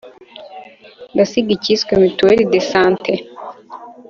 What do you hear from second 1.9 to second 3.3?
mutuelle de sante